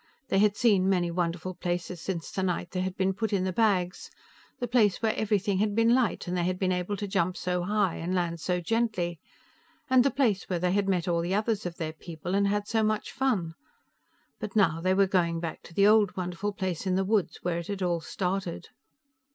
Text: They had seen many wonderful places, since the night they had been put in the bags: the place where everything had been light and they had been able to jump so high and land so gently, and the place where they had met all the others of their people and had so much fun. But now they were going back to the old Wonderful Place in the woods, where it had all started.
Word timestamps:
They 0.29 0.39
had 0.39 0.57
seen 0.57 0.89
many 0.89 1.11
wonderful 1.11 1.53
places, 1.53 2.01
since 2.01 2.31
the 2.31 2.41
night 2.41 2.71
they 2.71 2.81
had 2.81 2.97
been 2.97 3.13
put 3.13 3.31
in 3.31 3.43
the 3.43 3.53
bags: 3.53 4.09
the 4.57 4.67
place 4.67 4.99
where 4.99 5.13
everything 5.15 5.59
had 5.59 5.75
been 5.75 5.93
light 5.93 6.27
and 6.27 6.35
they 6.35 6.43
had 6.43 6.57
been 6.57 6.71
able 6.71 6.97
to 6.97 7.07
jump 7.07 7.37
so 7.37 7.61
high 7.61 7.97
and 7.97 8.15
land 8.15 8.39
so 8.39 8.59
gently, 8.61 9.19
and 9.91 10.03
the 10.03 10.09
place 10.09 10.49
where 10.49 10.57
they 10.57 10.71
had 10.71 10.89
met 10.89 11.07
all 11.07 11.21
the 11.21 11.35
others 11.35 11.67
of 11.67 11.77
their 11.77 11.93
people 11.93 12.33
and 12.33 12.47
had 12.47 12.67
so 12.67 12.81
much 12.81 13.11
fun. 13.11 13.53
But 14.39 14.55
now 14.55 14.81
they 14.81 14.95
were 14.95 15.05
going 15.05 15.39
back 15.39 15.61
to 15.65 15.73
the 15.75 15.85
old 15.85 16.17
Wonderful 16.17 16.51
Place 16.53 16.87
in 16.87 16.95
the 16.95 17.05
woods, 17.05 17.37
where 17.43 17.59
it 17.59 17.67
had 17.67 17.83
all 17.83 18.01
started. 18.01 18.69